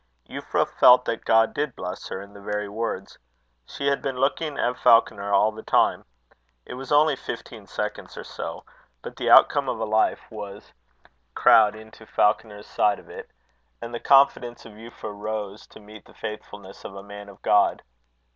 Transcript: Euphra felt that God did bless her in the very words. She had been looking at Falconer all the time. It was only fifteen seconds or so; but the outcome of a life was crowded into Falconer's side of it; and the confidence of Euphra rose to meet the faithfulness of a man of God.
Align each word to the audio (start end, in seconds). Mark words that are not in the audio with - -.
Euphra 0.27 0.67
felt 0.67 1.05
that 1.05 1.25
God 1.25 1.53
did 1.53 1.75
bless 1.75 2.07
her 2.07 2.23
in 2.23 2.33
the 2.33 2.41
very 2.41 2.67
words. 2.67 3.19
She 3.67 3.85
had 3.85 4.01
been 4.01 4.17
looking 4.17 4.57
at 4.57 4.79
Falconer 4.79 5.31
all 5.31 5.51
the 5.51 5.61
time. 5.61 6.05
It 6.65 6.73
was 6.73 6.91
only 6.91 7.15
fifteen 7.15 7.67
seconds 7.67 8.17
or 8.17 8.23
so; 8.23 8.65
but 9.03 9.15
the 9.15 9.29
outcome 9.29 9.69
of 9.69 9.79
a 9.79 9.85
life 9.85 10.21
was 10.31 10.73
crowded 11.35 11.79
into 11.81 12.07
Falconer's 12.07 12.65
side 12.65 12.97
of 12.97 13.11
it; 13.11 13.29
and 13.79 13.93
the 13.93 13.99
confidence 13.99 14.65
of 14.65 14.73
Euphra 14.73 15.13
rose 15.15 15.67
to 15.67 15.79
meet 15.79 16.05
the 16.05 16.15
faithfulness 16.15 16.83
of 16.83 16.95
a 16.95 17.03
man 17.03 17.29
of 17.29 17.39
God. 17.43 17.83